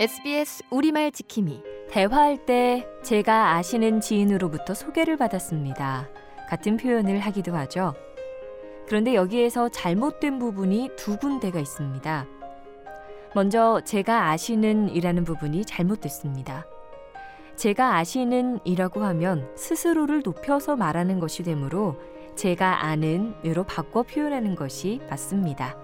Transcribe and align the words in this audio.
SBS 0.00 0.64
우리말 0.70 1.12
지킴이 1.12 1.62
대화할 1.88 2.44
때 2.44 2.86
제가 3.02 3.54
아시는 3.54 4.00
지인으로부터 4.00 4.74
소개를 4.74 5.16
받았습니다. 5.16 6.08
같은 6.48 6.76
표현을 6.76 7.20
하기도 7.20 7.54
하죠. 7.56 7.94
그런데 8.86 9.14
여기에서 9.14 9.68
잘못된 9.68 10.38
부분이 10.38 10.90
두 10.96 11.16
군데가 11.16 11.58
있습니다. 11.58 12.26
먼저 13.34 13.80
제가 13.84 14.30
아시는 14.30 14.90
이라는 14.90 15.24
부분이 15.24 15.64
잘못됐습니다. 15.64 16.66
제가 17.56 17.96
아시는 17.96 18.58
이라고 18.64 19.04
하면 19.04 19.48
스스로를 19.56 20.22
높여서 20.22 20.76
말하는 20.76 21.20
것이 21.20 21.44
되므로 21.44 22.00
제가 22.34 22.84
아는 22.84 23.34
으로 23.46 23.64
바꿔 23.64 24.02
표현하는 24.02 24.54
것이 24.54 25.00
맞습니다. 25.08 25.83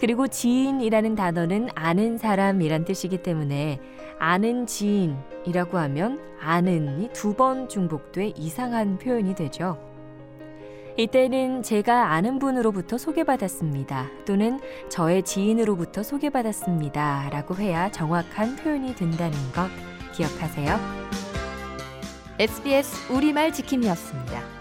그리고 0.00 0.28
지인이라는 0.28 1.14
단어는 1.14 1.68
아는 1.74 2.18
사람이란 2.18 2.84
뜻이기 2.84 3.22
때문에 3.22 3.80
아는 4.18 4.66
지인이라고 4.66 5.78
하면 5.78 6.20
아는이 6.40 7.10
두 7.12 7.34
번 7.34 7.68
중복돼 7.68 8.32
이상한 8.36 8.98
표현이 8.98 9.34
되죠. 9.34 9.78
이때는 10.98 11.62
제가 11.62 12.12
아는 12.12 12.38
분으로부터 12.38 12.96
소개받았습니다. 12.96 14.08
또는 14.24 14.58
저의 14.88 15.22
지인으로부터 15.22 16.02
소개받았습니다. 16.02 17.28
라고 17.30 17.54
해야 17.56 17.90
정확한 17.90 18.56
표현이 18.56 18.94
된다는 18.94 19.36
것 19.52 19.68
기억하세요. 20.14 20.78
SBS 22.38 23.12
우리말 23.12 23.52
지킴이었습니다. 23.52 24.55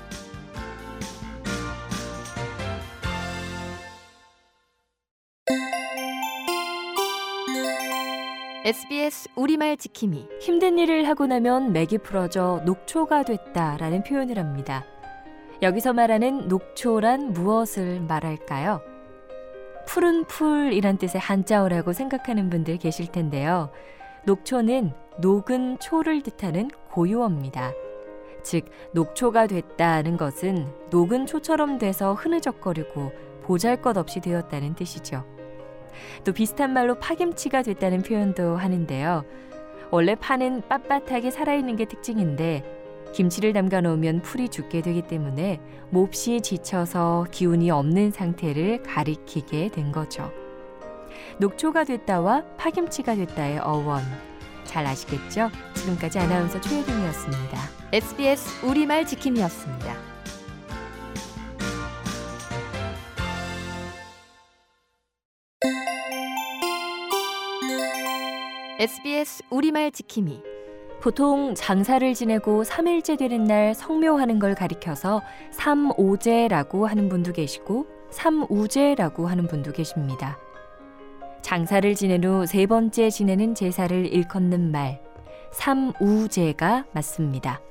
SBS 8.65 9.29
우리말 9.35 9.77
지킴이 9.77 10.27
힘든 10.39 10.79
일을 10.79 11.07
하고 11.07 11.27
나면 11.27 11.71
맥이 11.71 11.99
풀어져 11.99 12.63
녹초가 12.65 13.21
됐다라는 13.21 14.03
표현을 14.03 14.39
합니다. 14.39 14.83
여기서 15.61 15.93
말하는 15.93 16.47
녹초란 16.47 17.33
무엇을 17.33 17.99
말할까요? 17.99 18.81
푸른 19.85 20.25
풀이란 20.25 20.97
뜻의 20.97 21.21
한자어라고 21.21 21.93
생각하는 21.93 22.49
분들 22.49 22.77
계실 22.77 23.05
텐데요. 23.11 23.69
녹초는 24.25 24.93
녹은 25.19 25.77
초를 25.77 26.23
뜻하는 26.23 26.69
고유어입니다. 26.89 27.71
즉, 28.41 28.65
녹초가 28.93 29.45
됐다는 29.45 30.17
것은 30.17 30.67
녹은 30.89 31.27
초처럼 31.27 31.77
돼서 31.77 32.15
흐느적거리고 32.15 33.11
보잘 33.43 33.83
것 33.83 33.95
없이 33.95 34.21
되었다는 34.21 34.73
뜻이죠. 34.73 35.34
또 36.23 36.33
비슷한 36.33 36.73
말로 36.73 36.95
파김치가 36.95 37.61
됐다는 37.61 38.01
표현도 38.01 38.57
하는데요. 38.57 39.23
원래 39.91 40.15
파는 40.15 40.63
빳빳하게 40.63 41.31
살아있는 41.31 41.75
게 41.75 41.85
특징인데 41.85 42.63
김치를 43.13 43.53
담가 43.53 43.79
놓으면 43.81 44.21
풀이 44.21 44.49
죽게 44.49 44.81
되기 44.81 45.01
때문에 45.01 45.61
몹시 45.89 46.41
지쳐서 46.41 47.27
기운이 47.31 47.71
없는 47.71 48.11
상태를 48.11 48.83
가리키게 48.83 49.69
된 49.69 49.91
거죠. 49.91 50.31
녹초가 51.39 51.85
됐다와 51.85 52.43
파김치가 52.57 53.15
됐다의 53.15 53.59
어원 53.59 54.01
잘 54.65 54.85
아시겠죠? 54.85 55.49
지금까지 55.75 56.19
아나운서 56.19 56.59
최혜림이었습니다. 56.59 57.57
SBS 57.93 58.65
우리말 58.65 59.05
지킴이었습니다. 59.05 60.14
SBS 68.77 69.43
우리말 69.51 69.89
지킴이 69.91 70.43
보통 71.01 71.55
장사를 71.55 72.13
지내고 72.13 72.63
3일째 72.63 73.17
되는 73.17 73.45
날 73.45 73.73
성묘하는 73.73 74.37
걸 74.37 74.53
가리켜서 74.53 75.21
삼오제라고 75.51 76.85
하는 76.85 77.07
분도 77.07 77.31
계시고 77.31 77.85
삼우제라고 78.09 79.27
하는 79.27 79.47
분도 79.47 79.71
계십니다. 79.71 80.37
장사를 81.41 81.95
지낸 81.95 82.23
후 82.25 82.45
세 82.45 82.65
번째 82.65 83.09
지내는 83.09 83.55
제사를 83.55 84.13
일컫는 84.13 84.71
말 84.71 85.01
삼우제가 85.53 86.87
맞습니다. 86.91 87.61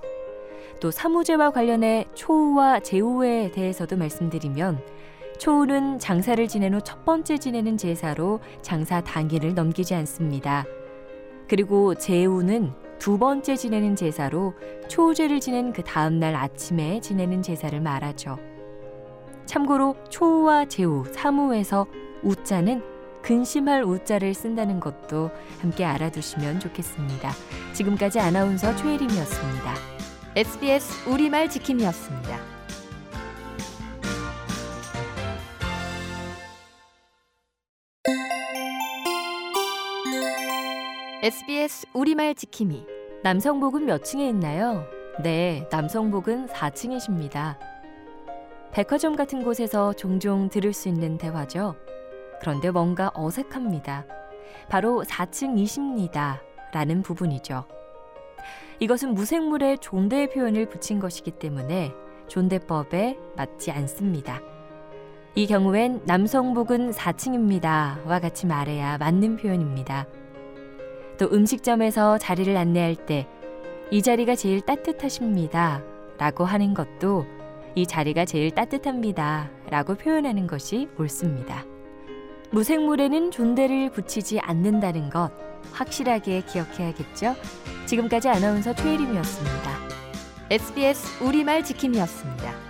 또 0.81 0.91
삼우제와 0.91 1.51
관련해 1.51 2.07
초우와 2.15 2.81
제우에 2.81 3.51
대해서도 3.51 3.97
말씀드리면 3.99 4.81
초우는 5.39 5.99
장사를 5.99 6.49
지낸 6.49 6.73
후 6.73 6.81
첫 6.81 7.05
번째 7.05 7.37
지내는 7.37 7.77
제사로 7.77 8.41
장사 8.63 9.03
당일을 9.03 9.55
넘기지 9.55 9.95
않습니다. 9.97 10.65
그리고 11.49 11.95
제우는 11.95 12.73
두 12.99 13.19
번째 13.19 13.57
지내는 13.57 13.97
제사로 13.97 14.55
초우제를 14.89 15.41
지낸 15.41 15.73
그 15.73 15.83
다음 15.83 16.19
날 16.19 16.35
아침에 16.35 17.01
지내는 17.01 17.43
제사를 17.43 17.79
말하죠. 17.81 18.39
참고로 19.47 19.97
초우와 20.09 20.67
제우, 20.67 21.05
사무에서 21.13 21.87
우자는 22.23 22.83
근심할 23.23 23.85
우자를 23.85 24.35
쓴다는 24.35 24.81
것도 24.81 25.31
함께 25.61 25.85
알아두시면 25.85 26.61
좋겠습니다. 26.61 27.31
지금까지 27.73 28.21
아나운서 28.21 28.75
최혜림이었습니다. 28.77 29.75
SBS 30.37 31.09
우리말 31.09 31.49
지킴이었습니다. 31.49 32.54
SBS 41.25 41.87
우리말 41.95 42.35
지킴이 42.35 42.85
남성복은 43.23 43.87
몇 43.87 44.05
층에 44.05 44.29
있나요? 44.29 44.85
네, 45.23 45.67
남성복은 45.73 46.49
4층이십니다. 46.49 47.57
백화점 48.73 49.17
같은 49.17 49.43
곳에서 49.43 49.95
종종 49.95 50.51
들을 50.51 50.75
수 50.75 50.91
있는 50.91 51.17
대화죠. 51.17 51.77
그런데 52.43 52.71
뭔가 52.71 53.11
어색합니다. 53.15 54.05
바로 54.69 55.03
4층이십니다. 55.03 56.41
라는 56.75 57.01
부분이죠. 57.01 57.65
이것은 58.81 59.15
무생물의 59.15 59.79
존대 59.79 60.29
표현을 60.29 60.69
붙인 60.69 61.01
것이기 61.01 61.31
때문에 61.31 61.95
존대법에 62.29 63.17
맞지 63.35 63.71
않습니다. 63.71 64.43
이 65.37 65.47
경우엔 65.47 66.03
남성복은 66.05 66.91
4층입니다. 66.91 68.05
와 68.05 68.21
같이 68.21 68.45
말해야 68.47 68.99
맞는 68.99 69.39
표현입니다. 69.39 70.07
또 71.19 71.29
음식점에서 71.33 72.19
자리를 72.19 72.57
안내할 72.57 72.95
때 72.97 73.27
이 73.91 74.03
자리가 74.03 74.35
제일 74.35 74.61
따뜻하십니다. 74.61 75.83
라고 76.19 76.45
하는 76.45 76.75
것도 76.75 77.27
이 77.75 77.87
자리가 77.87 78.25
제일 78.25 78.51
따뜻합니다. 78.51 79.51
라고 79.71 79.95
표현하는 79.95 80.47
것이 80.47 80.89
옳습니다. 80.99 81.65
무생물에는 82.51 83.31
존대를 83.31 83.91
붙이지 83.91 84.41
않는다는 84.41 85.11
것 85.11 85.31
확실하게 85.73 86.43
기억해야겠죠? 86.43 87.35
지금까지 87.87 88.29
아나운서 88.29 88.75
최혜림이었습니다. 88.75 89.79
SBS 90.51 91.23
우리말 91.25 91.65
지킴이었습니다. 91.65 92.65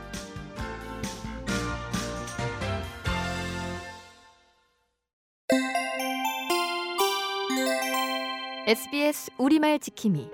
SBS 8.67 9.31
우리말 9.37 9.79
지킴이 9.79 10.31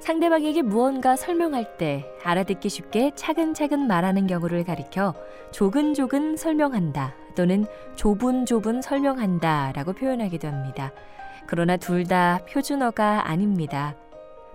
상대방에게 0.00 0.62
무언가 0.62 1.14
설명할 1.14 1.76
때 1.78 2.04
알아듣기 2.24 2.68
쉽게 2.68 3.12
차근차근 3.14 3.86
말하는 3.86 4.26
경우를 4.26 4.64
가리켜 4.64 5.14
조근조근 5.52 6.36
설명한다 6.36 7.14
또는 7.36 7.64
조분조분 7.94 8.82
설명한다 8.82 9.74
라고 9.76 9.92
표현하기도 9.92 10.48
합니다. 10.48 10.90
그러나 11.46 11.76
둘 11.76 12.04
다 12.04 12.40
표준어가 12.50 13.30
아닙니다. 13.30 13.94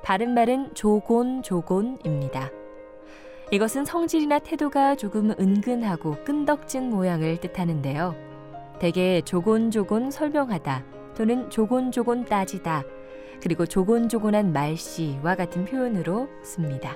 바른말은 0.04 0.76
조곤조곤입니다. 0.76 2.50
이것은 3.52 3.86
성질이나 3.86 4.40
태도가 4.40 4.96
조금 4.96 5.32
은근하고 5.32 6.26
끈덕진 6.26 6.90
모양을 6.90 7.40
뜻하는데요. 7.40 8.16
대개 8.80 9.22
조곤조곤 9.22 10.12
설명하다 10.12 10.84
또는 11.16 11.50
조곤조곤 11.50 12.26
따지다 12.26 12.84
그리고 13.42 13.66
조곤조곤한 13.66 14.54
말씨와 14.54 15.36
같은 15.36 15.66
표현으로 15.66 16.28
씁니다. 16.44 16.96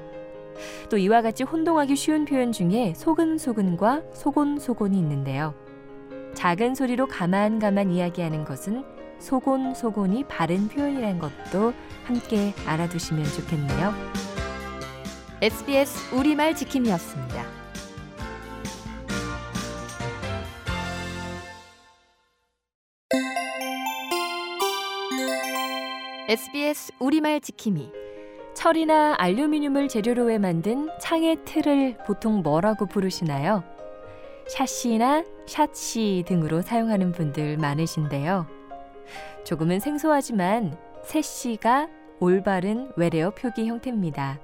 또 0.90 0.98
이와 0.98 1.22
같이 1.22 1.44
혼동하기 1.44 1.96
쉬운 1.96 2.26
표현 2.26 2.52
중에 2.52 2.94
소근소근과 2.96 4.04
소곤소곤이 4.14 4.98
있는데요. 4.98 5.54
작은 6.34 6.76
소리로 6.76 7.08
가만가만 7.08 7.92
이야기하는 7.92 8.46
것은 8.46 8.84
소곤소곤이 9.20 10.26
바른 10.26 10.68
표현이란 10.68 11.20
것도 11.20 11.74
함께 12.06 12.54
알아두시면 12.66 13.26
좋겠네요. 13.26 13.94
SBS 15.42 16.16
우리말 16.16 16.56
지킴이었습니다. 16.56 17.62
SBS 26.32 26.94
우리말 26.98 27.42
지킴이 27.42 27.92
철이나 28.54 29.16
알루미늄을 29.18 29.90
재료로 29.90 30.32
해 30.32 30.38
만든 30.38 30.88
창의 30.98 31.36
틀을 31.44 31.98
보통 32.08 32.42
뭐라고 32.42 32.86
부르시나요? 32.86 33.66
샤시나 34.48 35.26
샷시 35.46 36.24
등으로 36.26 36.62
사용하는 36.62 37.12
분들 37.12 37.58
많으신데요. 37.58 38.48
조금은 39.44 39.82
생소하지만 39.82 40.78
새씨가 41.04 41.90
올바른 42.22 42.94
외래어 42.96 43.32
표기 43.32 43.68
형태입니다. 43.68 44.40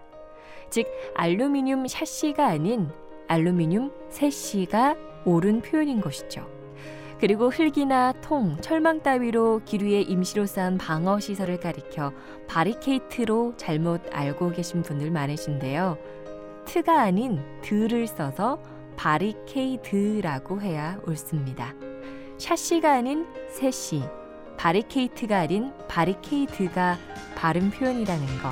즉 0.70 0.88
알루미늄 1.16 1.88
샤시가 1.88 2.48
아닌 2.48 2.90
알루미늄 3.30 3.94
새씨가 4.10 4.98
옳은 5.24 5.62
표현인 5.62 6.02
것이죠. 6.02 6.57
그리고 7.20 7.50
흙이나 7.50 8.14
통, 8.22 8.58
철망 8.62 9.02
따위로 9.02 9.62
길 9.66 9.84
위에 9.84 10.02
임시로 10.02 10.46
쌓은 10.46 10.78
방어 10.78 11.20
시설을 11.20 11.60
가리켜 11.60 12.14
바리케이트로 12.48 13.56
잘못 13.58 14.02
알고 14.12 14.52
계신 14.52 14.84
분들 14.84 15.10
많으신데요. 15.10 15.98
트가 16.66 17.02
아닌 17.02 17.44
드를 17.62 18.06
써서 18.08 18.62
바리케이드라고 18.98 20.62
해야 20.62 21.00
옳습니다. 21.08 21.74
샤시가 22.38 22.94
아닌 22.94 23.26
세시, 23.50 24.04
바리케이트가 24.58 25.40
아닌 25.40 25.72
바리케이드가 25.88 26.98
바른 27.36 27.72
표현이라는 27.72 28.26
거 28.42 28.52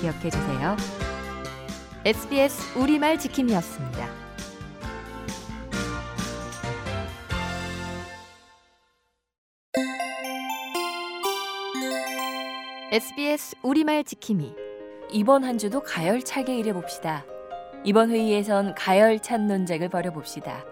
기억해 0.00 0.30
주세요. 0.30 0.76
SBS 2.04 2.78
우리말 2.78 3.18
지킴이었습니다. 3.18 4.19
SBS 12.92 13.54
우리말 13.62 14.02
지킴이 14.02 14.52
이번 15.12 15.44
한 15.44 15.58
주도 15.58 15.80
가열차게 15.80 16.56
일해봅시다. 16.58 17.24
이번 17.84 18.10
회의에선 18.10 18.74
가열찬 18.74 19.46
논쟁을 19.46 19.88
벌여봅시다. 19.88 20.64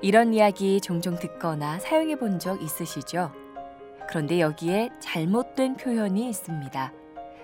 이런 0.00 0.32
이야기 0.32 0.80
종종 0.80 1.16
듣거나 1.18 1.78
사용해 1.80 2.16
본 2.16 2.38
적 2.38 2.62
있으시죠? 2.62 3.30
그런데 4.08 4.40
여기에 4.40 4.88
잘못된 5.00 5.76
표현이 5.76 6.30
있습니다. 6.30 6.92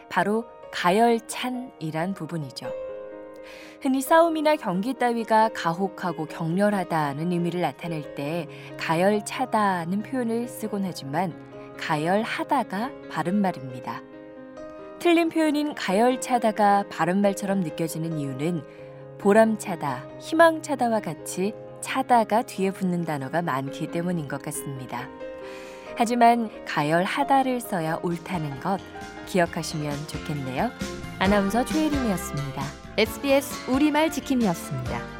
바로 0.08 0.46
가열찬이란 0.72 2.14
부분이죠. 2.14 2.72
흔히 3.82 4.00
싸움이나 4.00 4.56
경기 4.56 4.94
따위가 4.94 5.50
가혹하고 5.54 6.24
격렬하다는 6.24 7.32
의미를 7.32 7.60
나타낼 7.60 8.14
때 8.14 8.48
가열차다는 8.78 10.02
표현을 10.04 10.48
쓰곤 10.48 10.84
하지만 10.84 11.47
가열하다가 11.78 12.90
바른말입니다. 13.10 14.02
틀린 14.98 15.28
표현인 15.28 15.74
가열차다가 15.74 16.84
바른말처럼 16.90 17.60
느껴지는 17.60 18.18
이유는 18.18 18.62
보람차다, 19.18 20.04
희망차다와 20.20 21.00
같이 21.00 21.54
차다가 21.80 22.42
뒤에 22.42 22.70
붙는 22.70 23.04
단어가 23.04 23.42
많기 23.42 23.86
때문인 23.88 24.28
것 24.28 24.42
같습니다. 24.42 25.08
하지만 25.96 26.48
가열하다를 26.64 27.60
써야 27.60 27.98
옳다는 28.02 28.60
것 28.60 28.78
기억하시면 29.26 29.92
좋겠네요. 30.06 30.70
아나운서 31.18 31.64
최혜림이었습니다. 31.64 32.62
SBS 32.96 33.70
우리말 33.70 34.10
지킴이었습니다. 34.10 35.17